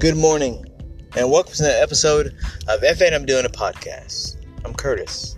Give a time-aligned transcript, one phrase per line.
[0.00, 0.64] Good morning,
[1.14, 2.28] and welcome to the episode
[2.68, 4.42] of FN I'm Doing a Podcast.
[4.64, 5.36] I'm Curtis.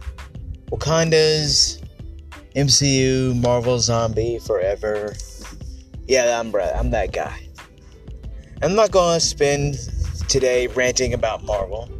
[0.66, 1.82] Wakanda's
[2.54, 5.16] MCU Marvel Zombie Forever.
[6.06, 6.54] Yeah, I'm.
[6.54, 7.36] I'm that guy.
[8.62, 9.78] I'm not going to spend
[10.28, 11.90] today ranting about Marvel.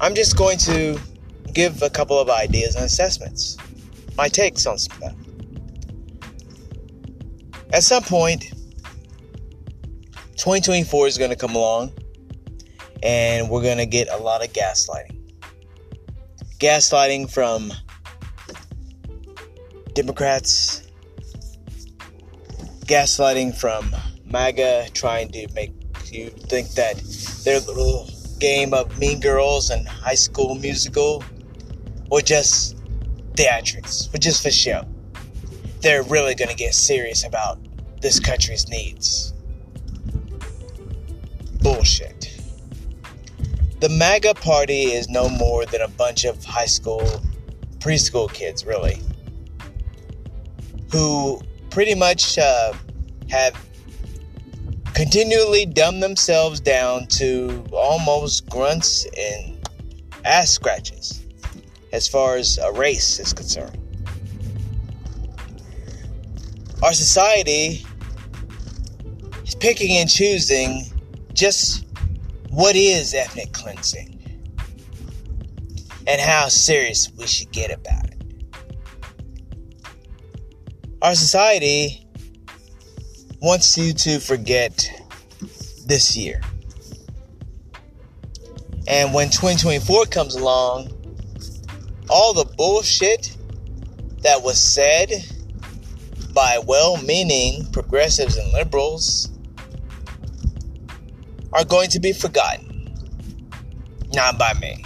[0.00, 0.96] I'm just going to
[1.52, 3.56] give a couple of ideas and assessments,
[4.16, 5.12] my takes on stuff.
[7.72, 8.51] At some point,
[10.42, 11.92] 2024 is going to come along
[13.04, 15.16] and we're going to get a lot of gaslighting.
[16.58, 17.72] Gaslighting from
[19.92, 20.82] Democrats,
[22.86, 25.72] gaslighting from MAGA trying to make
[26.10, 26.96] you think that
[27.44, 31.22] their little game of Mean Girls and High School Musical
[32.10, 32.76] were just
[33.34, 34.84] theatrics, were just for show.
[35.82, 37.60] They're really going to get serious about
[38.00, 39.32] this country's needs.
[41.62, 42.40] Bullshit.
[43.80, 47.04] The MAGA party is no more than a bunch of high school,
[47.78, 49.00] preschool kids, really,
[50.90, 51.40] who
[51.70, 52.72] pretty much uh,
[53.30, 53.56] have
[54.94, 59.58] continually dumbed themselves down to almost grunts and
[60.24, 61.24] ass scratches
[61.92, 63.78] as far as a race is concerned.
[66.82, 67.84] Our society
[69.46, 70.91] is picking and choosing
[71.42, 71.86] just
[72.50, 74.16] what is ethnic cleansing
[76.06, 78.22] and how serious we should get about it.
[81.02, 82.06] Our society
[83.40, 84.88] wants you to forget
[85.84, 86.40] this year.
[88.86, 90.92] And when 2024 comes along,
[92.08, 93.36] all the bullshit
[94.18, 95.10] that was said
[96.32, 99.31] by well meaning progressives and liberals
[101.52, 102.68] are going to be forgotten.
[104.14, 104.84] Not by me.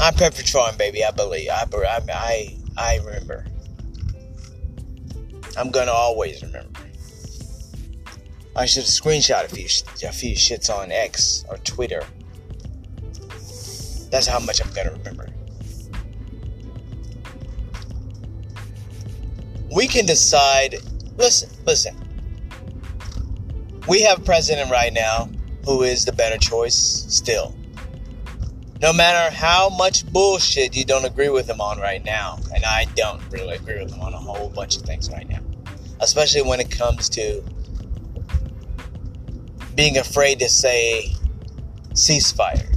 [0.00, 1.04] I'm Petrotron, baby.
[1.04, 1.48] I believe.
[1.50, 3.46] I, I, I, I remember.
[5.56, 6.80] I'm gonna always remember.
[8.56, 9.66] I should have screenshot a few,
[10.08, 12.02] a few shits on X or Twitter.
[14.10, 15.28] That's how much I'm gonna remember.
[19.74, 20.76] We can decide.
[21.16, 21.96] Listen, listen.
[23.88, 25.28] We have president right now
[25.64, 27.54] who is the better choice still.
[28.80, 32.86] No matter how much bullshit you don't agree with him on right now, and I
[32.96, 35.40] don't really agree with him on a whole bunch of things right now,
[36.00, 37.42] especially when it comes to
[39.74, 41.12] being afraid to say
[41.92, 42.76] ceasefire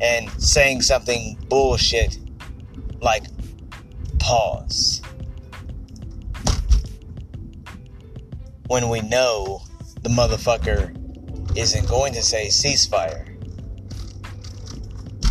[0.00, 2.18] and saying something bullshit
[3.00, 3.24] like
[4.18, 5.02] pause.
[8.66, 9.62] When we know
[10.02, 10.94] the motherfucker
[11.56, 13.32] isn't going to say ceasefire.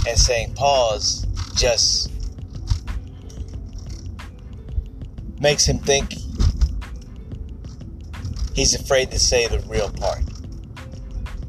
[0.07, 1.25] And saying pause
[1.55, 2.11] just
[5.39, 6.13] makes him think
[8.53, 10.23] he's afraid to say the real part.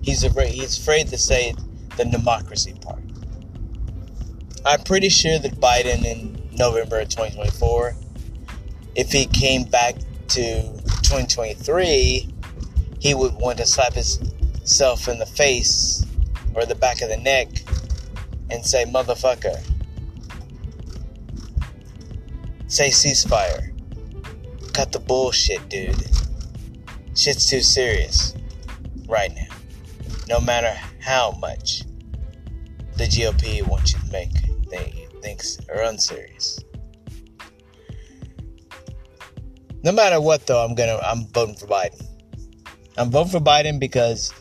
[0.03, 1.55] He's afraid he's afraid to say
[1.97, 3.03] the democracy part.
[4.65, 7.95] I'm pretty sure that Biden in November of 2024,
[8.95, 9.97] if he came back
[10.29, 10.63] to
[11.03, 12.29] 2023,
[12.99, 14.19] he would want to slap his
[14.67, 16.05] self in the face
[16.55, 17.49] or the back of the neck
[18.51, 19.59] and say, motherfucker.
[22.69, 23.73] Say ceasefire.
[24.75, 25.97] Cut the bullshit, dude.
[27.15, 28.35] Shit's too serious
[29.09, 29.57] right now.
[30.29, 31.85] No matter how much
[32.97, 34.31] the GOP wants you to make
[35.27, 36.61] things are unserious.
[39.83, 42.05] No matter what, though, I'm gonna I'm voting for Biden.
[42.97, 44.33] I'm voting for Biden because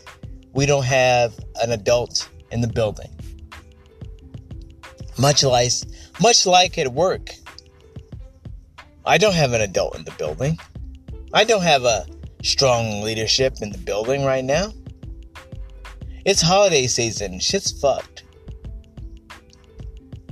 [0.56, 3.10] we don't have an adult in the building.
[5.18, 5.70] Much like,
[6.20, 7.30] much like at work,
[9.04, 10.58] I don't have an adult in the building.
[11.34, 12.06] I don't have a
[12.42, 14.72] strong leadership in the building right now.
[16.24, 17.38] It's holiday season.
[17.38, 18.24] Shit's fucked.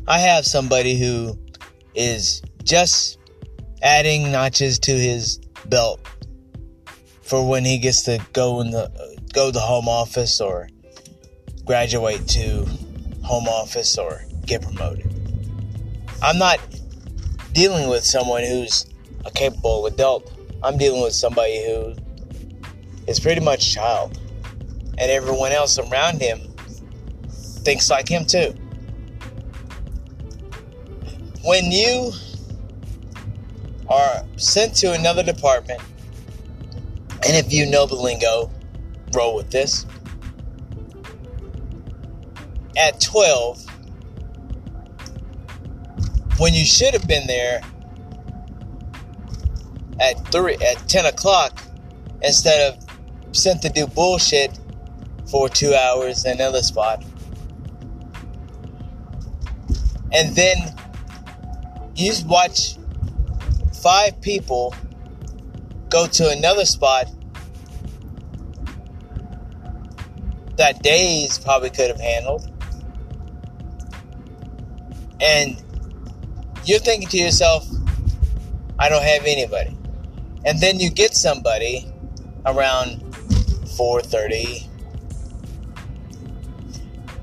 [0.08, 1.38] I have somebody who
[1.94, 3.18] is just
[3.82, 6.00] adding notches to his belt
[7.22, 10.68] for when he gets to go in the go to home office or
[11.64, 12.64] graduate to
[13.22, 15.10] home office or get promoted.
[16.22, 16.60] I'm not
[17.52, 18.86] dealing with someone who's
[19.26, 20.32] a capable adult.
[20.62, 21.94] I'm dealing with somebody who
[23.08, 24.18] is pretty much child.
[24.96, 26.40] And everyone else around him
[27.64, 28.54] thinks like him too.
[31.42, 32.12] When you
[33.88, 35.82] are sent to another department,
[37.26, 38.50] and if you know the lingo,
[39.14, 39.86] roll with this.
[42.76, 43.64] at 12
[46.38, 47.60] when you should have been there
[50.00, 51.62] at 3 at 10 o'clock
[52.22, 52.84] instead of
[53.36, 54.58] sent to do bullshit
[55.30, 57.04] for two hours in another spot
[60.12, 60.56] and then
[61.94, 62.76] you watch
[63.82, 64.74] five people
[65.90, 67.06] go to another spot
[70.56, 72.50] that days probably could have handled.
[75.20, 75.62] And
[76.64, 77.66] you're thinking to yourself,
[78.78, 79.76] I don't have anybody.
[80.44, 81.86] And then you get somebody
[82.46, 83.00] around
[83.76, 84.68] 4:30.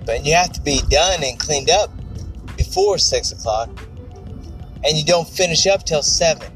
[0.05, 1.91] But you have to be done and cleaned up
[2.57, 3.69] before six o'clock.
[4.83, 6.51] And you don't finish up till seven.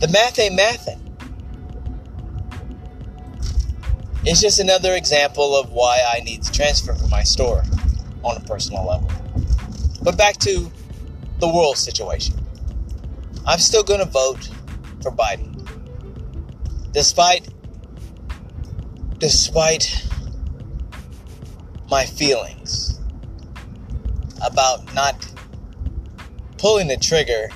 [0.00, 1.05] The math ain't mathin'.
[4.28, 7.62] It's just another example of why I need to transfer from my store
[8.24, 9.08] on a personal level.
[10.02, 10.68] But back to
[11.38, 12.34] the world situation.
[13.46, 14.50] I'm still going to vote
[15.00, 15.52] for Biden.
[16.92, 17.48] Despite
[19.18, 20.04] despite
[21.88, 23.00] my feelings
[24.44, 25.24] about not
[26.58, 27.48] pulling the trigger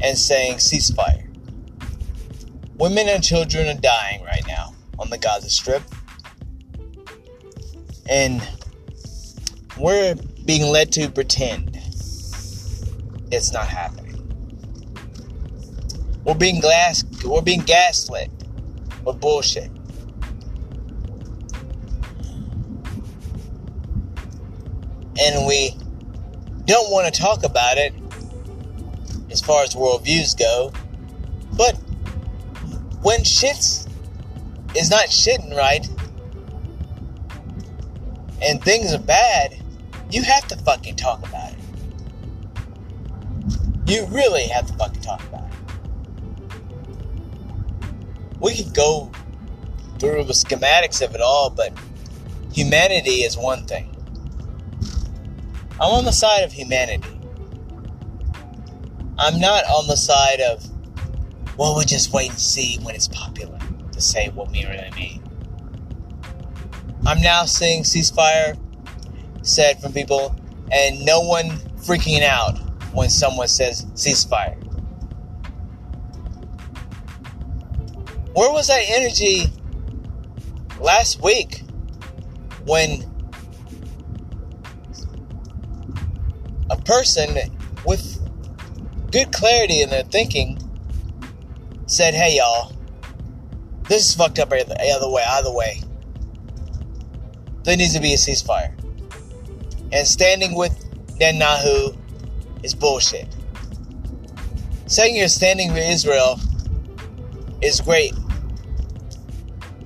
[0.00, 1.21] and saying ceasefire.
[2.76, 5.82] Women and children are dying right now on the Gaza Strip.
[8.08, 8.46] And
[9.78, 10.14] we're
[10.44, 11.78] being led to pretend
[13.30, 14.18] it's not happening.
[16.24, 18.30] We're being glass we're being gaslit
[19.04, 19.70] with bullshit.
[25.20, 25.76] And we
[26.64, 27.92] don't want to talk about it
[29.30, 30.72] as far as worldviews go.
[33.02, 33.88] When shits
[34.76, 35.86] is not shitting right
[38.40, 39.60] and things are bad,
[40.10, 41.58] you have to fucking talk about it.
[43.86, 45.52] You really have to fucking talk about it.
[48.40, 49.10] We could go
[49.98, 51.72] through the schematics of it all, but
[52.52, 53.88] humanity is one thing.
[55.80, 57.18] I'm on the side of humanity.
[59.18, 60.64] I'm not on the side of
[61.56, 63.58] well, we'll just wait and see when it's popular
[63.92, 65.22] to say what we really mean.
[67.04, 68.56] I'm now seeing ceasefire
[69.42, 70.34] said from people,
[70.70, 71.50] and no one
[71.84, 72.58] freaking out
[72.92, 74.56] when someone says ceasefire.
[78.34, 79.52] Where was that energy
[80.80, 81.62] last week
[82.64, 83.04] when
[86.70, 87.36] a person
[87.84, 88.18] with
[89.10, 90.58] good clarity in their thinking
[91.92, 92.72] said, hey y'all,
[93.86, 95.82] this is fucked up either, either way, either way.
[97.64, 98.72] There needs to be a ceasefire.
[99.92, 100.72] And standing with
[101.18, 101.94] Netanyahu
[102.62, 103.28] is bullshit.
[104.86, 106.40] Saying you're standing with Israel
[107.60, 108.14] is great.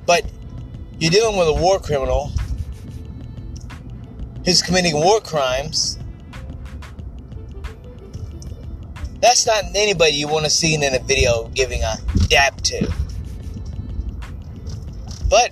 [0.06, 0.30] But
[1.00, 2.30] you're dealing with a war criminal
[4.44, 5.98] who's committing war crimes
[9.26, 11.96] That's not anybody you want to see in a video giving a
[12.28, 12.94] dap to.
[15.28, 15.50] But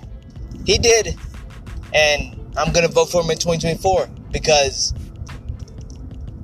[0.65, 1.17] he did,
[1.93, 4.93] and I'm gonna vote for him in 2024 because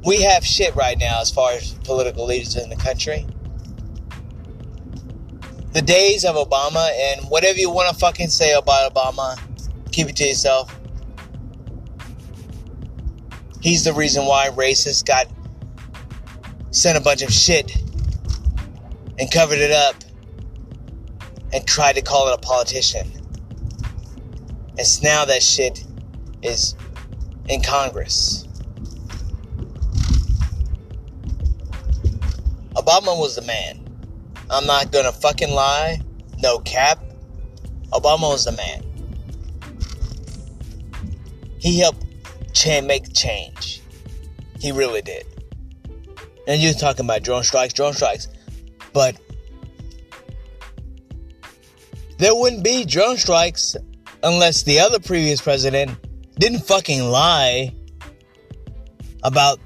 [0.04, 3.26] we have shit right now as far as political leaders in the country.
[5.72, 9.40] The days of Obama and whatever you want to fucking say about Obama,
[9.94, 10.78] keep it to yourself.
[13.62, 15.28] He's the reason why racists got
[16.72, 17.76] sent a bunch of shit
[19.20, 19.96] and covered it up
[21.54, 23.12] and tried to call it a politician.
[24.78, 25.84] And now that shit
[26.42, 26.76] is
[27.50, 28.48] in Congress.
[32.76, 33.86] Obama was the man.
[34.50, 36.02] I'm not gonna fucking lie.
[36.40, 37.04] No cap.
[37.92, 38.84] Obama was the man.
[41.60, 42.06] He helped
[42.54, 43.82] chan make change.
[44.60, 45.26] He really did.
[46.52, 48.28] And you're talking about drone strikes, drone strikes.
[48.92, 49.16] But
[52.18, 53.78] there wouldn't be drone strikes
[54.22, 55.98] unless the other previous president
[56.38, 57.74] didn't fucking lie
[59.24, 59.62] about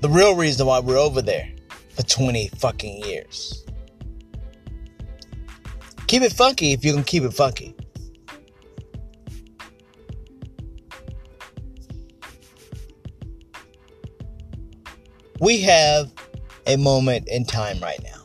[0.00, 1.48] the real reason why we're over there
[1.90, 3.64] for 20 fucking years.
[6.08, 7.75] Keep it funky if you can keep it funky.
[15.40, 16.12] We have
[16.66, 18.22] a moment in time right now.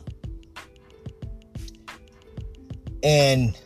[3.02, 3.58] And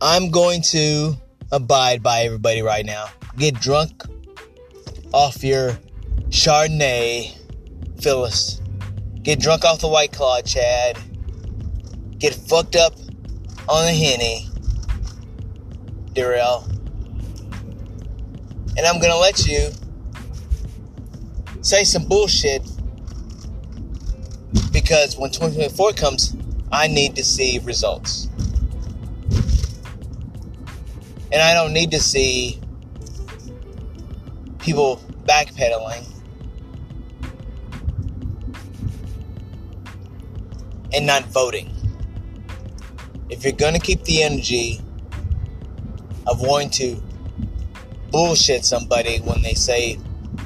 [0.00, 1.14] I'm going to
[1.52, 3.06] abide by everybody right now.
[3.36, 4.02] Get drunk
[5.12, 5.78] off your
[6.28, 7.36] Chardonnay,
[8.00, 8.60] Phyllis.
[9.22, 10.98] Get drunk off the White Claw, Chad.
[12.18, 12.94] Get fucked up
[13.68, 14.48] on the Henny,
[16.12, 16.66] Darrell.
[18.76, 19.70] And I'm gonna let you
[21.62, 22.62] say some bullshit
[24.72, 26.36] because when 2024 comes,
[26.70, 28.28] I need to see results.
[31.30, 32.60] And I don't need to see
[34.58, 36.06] people backpedaling
[40.92, 41.70] and not voting.
[43.30, 44.80] If you're going to keep the energy
[46.26, 47.02] of wanting to
[48.10, 49.98] bullshit somebody when they say,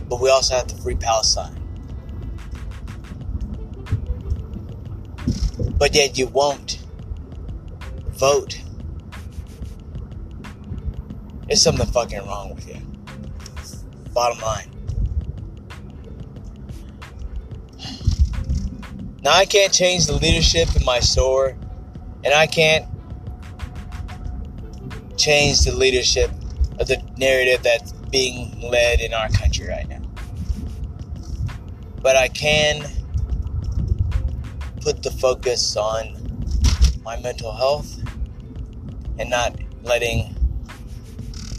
[0.09, 1.63] but we also have to free Palestine.
[5.79, 6.79] But yet you won't
[8.11, 8.61] vote.
[11.47, 12.81] There's something fucking wrong with you.
[14.13, 14.71] Bottom line.
[19.23, 21.57] Now I can't change the leadership in my store,
[22.25, 22.87] and I can't
[25.17, 26.31] change the leadership
[26.79, 29.96] of the narrative that's being led in our country right now.
[32.07, 32.87] But I can
[34.81, 36.15] put the focus on
[37.03, 37.99] my mental health
[39.19, 40.33] and not letting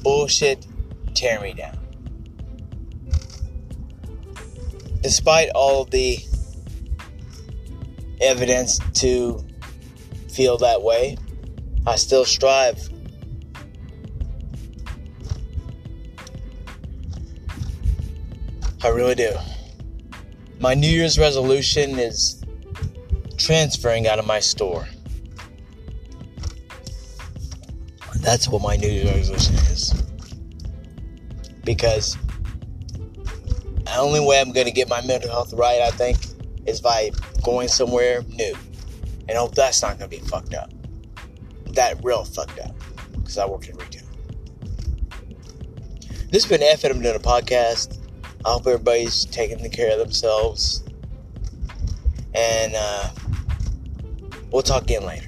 [0.01, 0.66] bullshit
[1.16, 1.77] tear me down.
[5.01, 6.18] Despite all the
[8.22, 9.46] evidence to
[10.32, 11.18] feel that way,
[11.86, 12.89] I still strive
[18.82, 19.36] I really do.
[20.60, 22.44] My New Year's resolution is
[23.38, 24.88] transferring out of my store.
[28.16, 29.94] That's what my New Year's resolution is.
[31.64, 32.18] Because
[33.86, 36.18] the only way I'm going to get my mental health right, I think,
[36.66, 37.12] is by
[37.44, 38.56] going somewhere new.
[39.30, 40.72] And hope that's not going to be fucked up.
[41.74, 42.76] That real fucked up.
[43.12, 44.04] Because I work in retail.
[46.32, 47.97] This has been F and I'm doing a podcast.
[48.48, 50.82] I hope everybody's taking care of themselves.
[52.34, 53.10] And uh,
[54.51, 55.27] we'll talk again later.